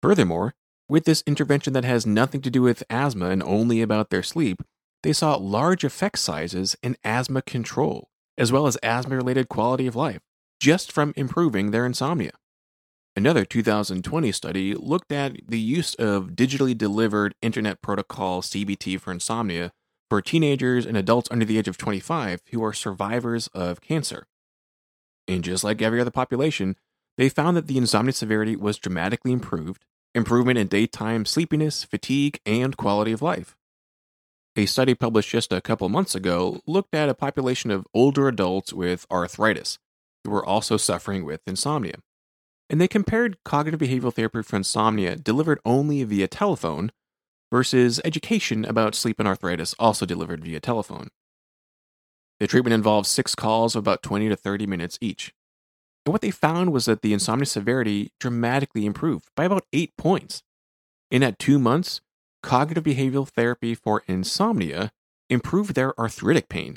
Furthermore, 0.01 0.53
with 0.89 1.05
this 1.05 1.23
intervention 1.25 1.73
that 1.73 1.85
has 1.85 2.05
nothing 2.05 2.41
to 2.41 2.51
do 2.51 2.61
with 2.61 2.83
asthma 2.89 3.29
and 3.29 3.41
only 3.41 3.81
about 3.81 4.09
their 4.09 4.21
sleep, 4.21 4.61
they 5.03 5.13
saw 5.13 5.35
large 5.35 5.83
effect 5.83 6.19
sizes 6.19 6.75
in 6.83 6.97
asthma 7.03 7.41
control, 7.41 8.09
as 8.37 8.51
well 8.51 8.67
as 8.67 8.77
asthma 8.83 9.15
related 9.15 9.49
quality 9.49 9.87
of 9.87 9.95
life, 9.95 10.21
just 10.59 10.91
from 10.91 11.13
improving 11.15 11.71
their 11.71 11.85
insomnia. 11.85 12.31
Another 13.15 13.43
2020 13.43 14.31
study 14.31 14.73
looked 14.73 15.11
at 15.11 15.35
the 15.45 15.59
use 15.59 15.95
of 15.95 16.29
digitally 16.29 16.77
delivered 16.77 17.35
Internet 17.41 17.81
Protocol 17.81 18.41
CBT 18.41 18.99
for 19.01 19.11
insomnia 19.11 19.73
for 20.09 20.21
teenagers 20.21 20.85
and 20.85 20.95
adults 20.95 21.29
under 21.31 21.45
the 21.45 21.57
age 21.57 21.67
of 21.67 21.77
25 21.77 22.41
who 22.51 22.63
are 22.63 22.73
survivors 22.73 23.47
of 23.53 23.81
cancer. 23.81 24.27
And 25.27 25.43
just 25.43 25.63
like 25.63 25.81
every 25.81 25.99
other 25.99 26.11
population, 26.11 26.77
they 27.17 27.29
found 27.29 27.57
that 27.57 27.67
the 27.67 27.77
insomnia 27.77 28.13
severity 28.13 28.55
was 28.55 28.77
dramatically 28.77 29.31
improved, 29.33 29.85
improvement 30.15 30.57
in 30.57 30.67
daytime 30.67 31.25
sleepiness, 31.25 31.83
fatigue, 31.83 32.39
and 32.45 32.77
quality 32.77 33.11
of 33.11 33.21
life. 33.21 33.55
A 34.57 34.65
study 34.65 34.95
published 34.95 35.29
just 35.29 35.53
a 35.53 35.61
couple 35.61 35.87
months 35.87 36.13
ago 36.13 36.59
looked 36.67 36.93
at 36.93 37.07
a 37.07 37.13
population 37.13 37.71
of 37.71 37.87
older 37.93 38.27
adults 38.27 38.73
with 38.73 39.05
arthritis 39.09 39.79
who 40.25 40.31
were 40.31 40.45
also 40.45 40.75
suffering 40.75 41.23
with 41.23 41.39
insomnia. 41.47 41.95
And 42.69 42.79
they 42.79 42.89
compared 42.89 43.37
cognitive 43.45 43.79
behavioral 43.79 44.13
therapy 44.13 44.41
for 44.41 44.57
insomnia 44.57 45.15
delivered 45.15 45.59
only 45.63 46.03
via 46.03 46.27
telephone 46.27 46.91
versus 47.49 48.01
education 48.03 48.65
about 48.65 48.93
sleep 48.93 49.19
and 49.19 49.27
arthritis 49.27 49.73
also 49.79 50.05
delivered 50.05 50.43
via 50.43 50.59
telephone. 50.59 51.07
The 52.41 52.47
treatment 52.47 52.73
involved 52.73 53.07
six 53.07 53.35
calls 53.35 53.75
of 53.75 53.83
about 53.83 54.03
20 54.03 54.27
to 54.29 54.35
30 54.35 54.67
minutes 54.67 54.97
each. 54.99 55.33
And 56.05 56.11
what 56.11 56.21
they 56.21 56.31
found 56.31 56.73
was 56.73 56.85
that 56.85 57.03
the 57.03 57.13
insomnia 57.13 57.45
severity 57.45 58.11
dramatically 58.19 58.85
improved 58.85 59.29
by 59.35 59.45
about 59.45 59.65
eight 59.71 59.95
points. 59.97 60.43
And 61.09 61.23
at 61.23 61.39
two 61.39 61.59
months, 61.59 62.01
cognitive 62.41 62.83
behavioral 62.83 63.27
therapy 63.27 63.75
for 63.75 64.03
insomnia 64.07 64.91
improved 65.29 65.75
their 65.75 65.97
arthritic 65.99 66.49
pain. 66.49 66.75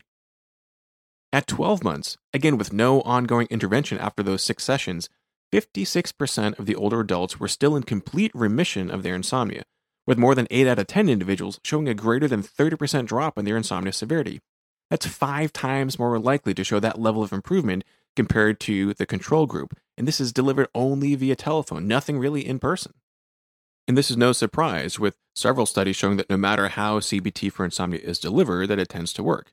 At 1.33 1.47
12 1.47 1.83
months, 1.83 2.16
again 2.33 2.56
with 2.56 2.73
no 2.73 3.00
ongoing 3.02 3.49
intervention 3.50 3.99
after 3.99 4.23
those 4.23 4.42
six 4.42 4.62
sessions, 4.62 5.09
56% 5.52 6.59
of 6.59 6.66
the 6.66 6.75
older 6.75 7.00
adults 7.00 7.38
were 7.38 7.49
still 7.49 7.76
in 7.76 7.83
complete 7.83 8.33
remission 8.35 8.90
of 8.90 9.02
their 9.02 9.14
insomnia, 9.14 9.64
with 10.06 10.18
more 10.18 10.35
than 10.35 10.47
8 10.50 10.66
out 10.66 10.78
of 10.78 10.87
10 10.87 11.09
individuals 11.09 11.61
showing 11.64 11.88
a 11.88 11.94
greater 11.94 12.28
than 12.28 12.42
30% 12.42 13.06
drop 13.06 13.38
in 13.38 13.44
their 13.44 13.56
insomnia 13.56 13.92
severity. 13.92 14.40
That's 14.90 15.06
five 15.06 15.52
times 15.52 15.99
more 15.99 16.18
likely 16.18 16.54
to 16.54 16.64
show 16.64 16.78
that 16.80 17.00
level 17.00 17.23
of 17.23 17.33
improvement 17.33 17.85
compared 18.14 18.61
to 18.61 18.94
the 18.94 19.06
control 19.06 19.47
group, 19.47 19.76
and 19.97 20.06
this 20.06 20.21
is 20.21 20.33
delivered 20.33 20.68
only 20.75 21.14
via 21.14 21.37
telephone, 21.37 21.88
nothing 21.88 22.18
really 22.18 22.47
in 22.47 22.59
person. 22.59 22.92
And 23.87 23.99
this 23.99 24.11
is 24.11 24.17
no 24.17 24.33
surprise, 24.33 24.99
with 24.99 25.17
several 25.35 25.67
studies 25.67 25.97
showing 25.97 26.17
that 26.17 26.31
no 26.31 26.37
matter 26.37 26.69
how 26.69 27.00
CBT 27.00 27.53
for 27.53 27.64
insomnia 27.64 28.00
is 28.00 28.19
delivered, 28.19 28.69
that 28.69 28.79
it 28.79 28.88
tends 28.88 29.12
to 29.14 29.23
work. 29.23 29.53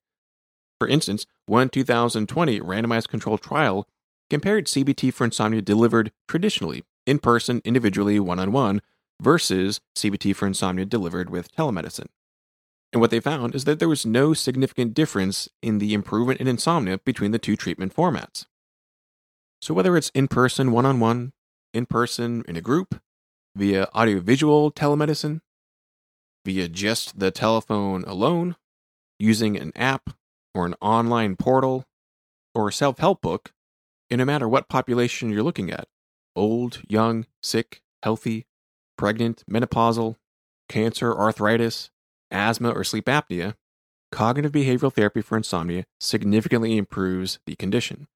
For 0.79 0.87
instance, 0.87 1.25
one 1.45 1.69
2020 1.69 2.59
randomized 2.61 3.09
controlled 3.09 3.41
trial 3.41 3.87
compared 4.29 4.67
CBT 4.67 5.13
for 5.13 5.25
insomnia 5.25 5.61
delivered 5.61 6.11
traditionally, 6.27 6.83
in 7.05 7.19
person, 7.19 7.61
individually, 7.65 8.19
one 8.19 8.39
on 8.39 8.51
one, 8.51 8.81
versus 9.21 9.81
CBT 9.95 10.35
for 10.35 10.47
insomnia 10.47 10.85
delivered 10.85 11.29
with 11.29 11.53
telemedicine. 11.53 12.07
And 12.93 12.99
what 12.99 13.11
they 13.11 13.19
found 13.19 13.55
is 13.55 13.65
that 13.65 13.79
there 13.79 13.87
was 13.87 14.05
no 14.05 14.33
significant 14.33 14.93
difference 14.93 15.47
in 15.61 15.77
the 15.77 15.93
improvement 15.93 16.41
in 16.41 16.47
insomnia 16.47 16.97
between 16.99 17.31
the 17.31 17.39
two 17.39 17.55
treatment 17.55 17.95
formats. 17.95 18.45
So, 19.61 19.73
whether 19.73 19.95
it's 19.95 20.11
in 20.15 20.27
person, 20.27 20.71
one 20.71 20.85
on 20.85 20.99
one, 20.99 21.33
in 21.73 21.85
person, 21.85 22.43
in 22.47 22.55
a 22.55 22.61
group, 22.61 22.99
via 23.55 23.87
audiovisual 23.93 24.71
telemedicine, 24.71 25.41
via 26.45 26.67
just 26.67 27.19
the 27.19 27.31
telephone 27.31 28.03
alone, 28.05 28.55
using 29.19 29.57
an 29.57 29.71
app 29.75 30.11
or 30.53 30.65
an 30.65 30.75
online 30.81 31.35
portal 31.35 31.85
or 32.53 32.69
a 32.69 32.73
self 32.73 32.99
help 32.99 33.21
book, 33.21 33.53
and 34.09 34.19
no 34.19 34.25
matter 34.25 34.47
what 34.47 34.69
population 34.69 35.29
you're 35.29 35.43
looking 35.43 35.71
at 35.71 35.87
old, 36.35 36.81
young, 36.87 37.25
sick, 37.41 37.81
healthy, 38.03 38.45
pregnant, 38.97 39.43
menopausal, 39.49 40.15
cancer, 40.69 41.13
arthritis, 41.13 41.89
asthma, 42.29 42.71
or 42.71 42.83
sleep 42.83 43.05
apnea, 43.05 43.55
cognitive 44.11 44.51
behavioral 44.51 44.93
therapy 44.93 45.21
for 45.21 45.37
insomnia 45.37 45.83
significantly 45.99 46.77
improves 46.77 47.39
the 47.45 47.55
condition. 47.55 48.07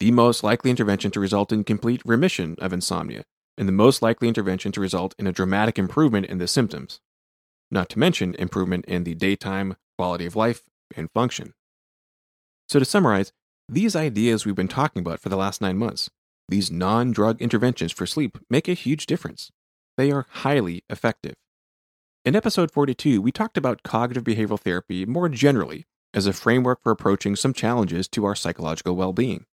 The 0.00 0.10
most 0.10 0.42
likely 0.42 0.70
intervention 0.70 1.12
to 1.12 1.20
result 1.20 1.52
in 1.52 1.62
complete 1.62 2.02
remission 2.04 2.56
of 2.58 2.72
insomnia 2.72 3.24
and 3.56 3.68
the 3.68 3.72
most 3.72 4.02
likely 4.02 4.28
intervention 4.28 4.72
to 4.72 4.80
result 4.80 5.14
in 5.18 5.26
a 5.26 5.32
dramatic 5.32 5.78
improvement 5.78 6.26
in 6.26 6.38
the 6.38 6.48
symptoms, 6.48 7.00
not 7.70 7.88
to 7.90 7.98
mention 7.98 8.34
improvement 8.34 8.84
in 8.86 9.04
the 9.04 9.14
daytime 9.14 9.76
quality 9.96 10.26
of 10.26 10.36
life 10.36 10.62
and 10.96 11.10
function. 11.12 11.54
So, 12.68 12.78
to 12.78 12.84
summarize, 12.84 13.32
these 13.68 13.96
ideas 13.96 14.44
we've 14.44 14.54
been 14.54 14.68
talking 14.68 15.00
about 15.00 15.20
for 15.20 15.28
the 15.28 15.36
last 15.36 15.60
nine 15.60 15.78
months, 15.78 16.10
these 16.48 16.70
non 16.70 17.12
drug 17.12 17.40
interventions 17.40 17.92
for 17.92 18.06
sleep, 18.06 18.38
make 18.50 18.68
a 18.68 18.74
huge 18.74 19.06
difference. 19.06 19.50
They 19.96 20.10
are 20.10 20.26
highly 20.28 20.84
effective. 20.90 21.34
In 22.24 22.36
episode 22.36 22.70
42, 22.70 23.20
we 23.20 23.32
talked 23.32 23.56
about 23.56 23.82
cognitive 23.82 24.24
behavioral 24.24 24.60
therapy 24.60 25.04
more 25.04 25.28
generally 25.28 25.86
as 26.14 26.26
a 26.26 26.32
framework 26.32 26.82
for 26.82 26.92
approaching 26.92 27.36
some 27.36 27.52
challenges 27.52 28.08
to 28.08 28.24
our 28.24 28.34
psychological 28.34 28.96
well 28.96 29.12
being. 29.12 29.46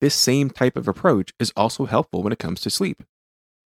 This 0.00 0.14
same 0.14 0.50
type 0.50 0.76
of 0.76 0.88
approach 0.88 1.32
is 1.38 1.52
also 1.56 1.86
helpful 1.86 2.22
when 2.22 2.32
it 2.32 2.38
comes 2.38 2.60
to 2.62 2.70
sleep. 2.70 3.02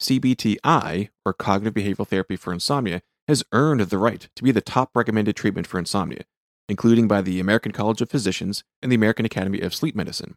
CBTI, 0.03 1.09
or 1.25 1.33
Cognitive 1.33 1.73
Behavioral 1.73 2.07
Therapy 2.07 2.35
for 2.35 2.51
Insomnia, 2.51 3.01
has 3.29 3.45
earned 3.53 3.79
the 3.79 3.97
right 3.97 4.27
to 4.35 4.43
be 4.43 4.51
the 4.51 4.59
top 4.59 4.91
recommended 4.95 5.37
treatment 5.37 5.65
for 5.65 5.79
insomnia, 5.79 6.25
including 6.67 7.07
by 7.07 7.21
the 7.21 7.39
American 7.39 7.71
College 7.71 8.01
of 8.01 8.09
Physicians 8.09 8.65
and 8.81 8.91
the 8.91 8.97
American 8.97 9.25
Academy 9.25 9.61
of 9.61 9.73
Sleep 9.73 9.95
Medicine. 9.95 10.35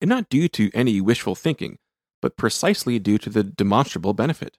And 0.00 0.08
not 0.08 0.28
due 0.28 0.48
to 0.48 0.72
any 0.74 1.00
wishful 1.00 1.36
thinking, 1.36 1.78
but 2.20 2.36
precisely 2.36 2.98
due 2.98 3.16
to 3.18 3.30
the 3.30 3.44
demonstrable 3.44 4.12
benefit. 4.12 4.56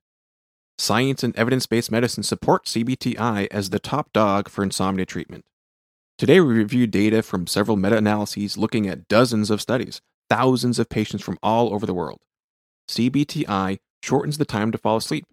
Science 0.77 1.23
and 1.23 1.35
evidence 1.35 1.65
based 1.65 1.91
medicine 1.91 2.23
support 2.23 2.65
CBTI 2.65 3.47
as 3.51 3.69
the 3.69 3.79
top 3.79 4.13
dog 4.13 4.47
for 4.47 4.63
insomnia 4.63 5.05
treatment. 5.05 5.43
Today, 6.17 6.39
we 6.39 6.53
review 6.53 6.87
data 6.87 7.21
from 7.21 7.47
several 7.47 7.75
meta 7.75 7.97
analyses 7.97 8.57
looking 8.57 8.87
at 8.87 9.09
dozens 9.09 9.49
of 9.49 9.61
studies, 9.61 9.99
thousands 10.29 10.79
of 10.79 10.87
patients 10.87 11.21
from 11.21 11.37
all 11.43 11.73
over 11.73 11.85
the 11.85 11.93
world. 11.93 12.21
CBTI 12.87 13.79
shortens 14.03 14.37
the 14.37 14.45
time 14.45 14.71
to 14.71 14.77
fall 14.77 14.97
asleep, 14.97 15.25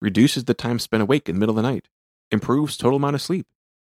reduces 0.00 0.44
the 0.44 0.54
time 0.54 0.78
spent 0.78 1.02
awake 1.02 1.28
in 1.28 1.36
the 1.36 1.40
middle 1.40 1.56
of 1.56 1.62
the 1.62 1.70
night, 1.70 1.88
improves 2.30 2.76
total 2.76 2.96
amount 2.96 3.14
of 3.14 3.22
sleep, 3.22 3.46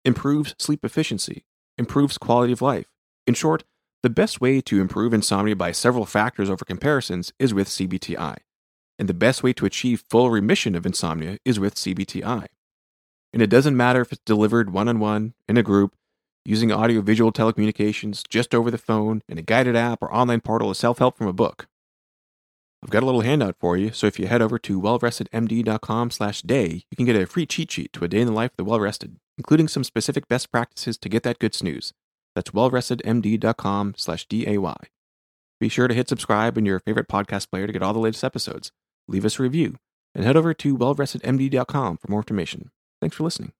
improves 0.05 0.55
sleep 0.57 0.83
efficiency, 0.83 1.45
improves 1.77 2.17
quality 2.17 2.53
of 2.53 2.61
life. 2.61 2.87
In 3.25 3.33
short, 3.33 3.63
the 4.01 4.09
best 4.09 4.41
way 4.41 4.59
to 4.61 4.81
improve 4.81 5.13
insomnia 5.13 5.55
by 5.55 5.71
several 5.71 6.05
factors 6.05 6.49
over 6.49 6.65
comparisons 6.65 7.31
is 7.39 7.53
with 7.53 7.69
CBTI, 7.69 8.37
and 8.99 9.07
the 9.07 9.13
best 9.13 9.43
way 9.43 9.53
to 9.53 9.65
achieve 9.65 10.03
full 10.09 10.29
remission 10.29 10.75
of 10.75 10.85
insomnia 10.85 11.37
is 11.45 11.59
with 11.59 11.75
CBTI. 11.75 12.47
And 13.31 13.41
it 13.41 13.49
doesn't 13.49 13.77
matter 13.77 14.01
if 14.01 14.11
it's 14.11 14.21
delivered 14.25 14.73
one 14.73 14.87
on 14.87 14.99
one, 14.99 15.33
in 15.47 15.57
a 15.57 15.63
group, 15.63 15.95
using 16.45 16.71
audio 16.71 17.01
visual 17.01 17.31
telecommunications, 17.31 18.27
just 18.27 18.53
over 18.53 18.69
the 18.69 18.77
phone, 18.77 19.21
in 19.27 19.37
a 19.37 19.41
guided 19.41 19.75
app 19.75 20.01
or 20.01 20.13
online 20.13 20.41
portal 20.41 20.69
of 20.69 20.77
self 20.77 20.99
help 20.99 21.17
from 21.17 21.27
a 21.27 21.33
book. 21.33 21.67
I've 22.83 22.89
got 22.89 23.01
a 23.01 23.05
little 23.05 23.21
handout 23.21 23.55
for 23.61 23.77
you, 23.77 23.93
so 23.93 24.07
if 24.07 24.19
you 24.19 24.27
head 24.27 24.41
over 24.41 24.59
to 24.59 24.81
wellrestedmd.com 24.81 26.11
slash 26.11 26.41
day, 26.41 26.83
you 26.91 26.97
can 26.97 27.05
get 27.05 27.15
a 27.15 27.25
free 27.25 27.45
cheat 27.45 27.71
sheet 27.71 27.93
to 27.93 28.03
a 28.03 28.09
day 28.09 28.19
in 28.19 28.27
the 28.27 28.33
life 28.33 28.51
of 28.51 28.57
the 28.57 28.65
well-rested, 28.65 29.15
including 29.37 29.69
some 29.69 29.85
specific 29.85 30.27
best 30.27 30.51
practices 30.51 30.97
to 30.97 31.07
get 31.07 31.23
that 31.23 31.39
good 31.39 31.55
snooze. 31.55 31.93
That's 32.35 32.51
wellrestedmd.com 32.51 33.93
slash 33.95 34.25
day. 34.27 34.57
Be 35.61 35.69
sure 35.69 35.87
to 35.87 35.93
hit 35.93 36.09
subscribe 36.09 36.57
in 36.57 36.65
your 36.65 36.81
favorite 36.81 37.07
podcast 37.07 37.49
player 37.49 37.67
to 37.67 37.73
get 37.73 37.81
all 37.81 37.93
the 37.93 37.99
latest 37.99 38.23
episodes. 38.23 38.73
Leave 39.07 39.23
us 39.23 39.39
a 39.39 39.43
review, 39.43 39.77
and 40.13 40.25
head 40.25 40.35
over 40.35 40.53
to 40.53 40.77
wellrestedmd.com 40.77 41.97
for 41.97 42.11
more 42.11 42.19
information. 42.19 42.69
Thanks 42.99 43.15
for 43.15 43.23
listening. 43.23 43.53